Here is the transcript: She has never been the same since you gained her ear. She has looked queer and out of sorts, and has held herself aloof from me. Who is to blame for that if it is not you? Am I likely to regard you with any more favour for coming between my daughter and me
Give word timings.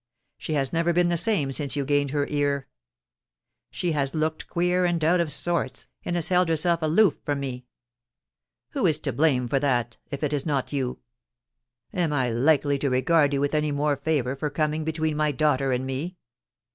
She 0.39 0.53
has 0.53 0.73
never 0.73 0.93
been 0.93 1.09
the 1.09 1.15
same 1.15 1.51
since 1.51 1.75
you 1.75 1.85
gained 1.85 2.09
her 2.09 2.25
ear. 2.27 2.67
She 3.69 3.91
has 3.91 4.15
looked 4.15 4.49
queer 4.49 4.83
and 4.83 5.03
out 5.03 5.19
of 5.19 5.31
sorts, 5.31 5.85
and 6.03 6.15
has 6.15 6.29
held 6.29 6.49
herself 6.49 6.81
aloof 6.81 7.19
from 7.23 7.39
me. 7.39 7.67
Who 8.71 8.87
is 8.87 8.97
to 8.97 9.13
blame 9.13 9.47
for 9.47 9.59
that 9.59 9.97
if 10.09 10.23
it 10.23 10.33
is 10.33 10.43
not 10.43 10.73
you? 10.73 10.97
Am 11.93 12.11
I 12.11 12.31
likely 12.31 12.79
to 12.79 12.89
regard 12.89 13.31
you 13.31 13.39
with 13.41 13.53
any 13.53 13.71
more 13.71 13.95
favour 13.95 14.35
for 14.35 14.49
coming 14.49 14.83
between 14.83 15.15
my 15.15 15.31
daughter 15.31 15.71
and 15.71 15.85
me 15.85 16.17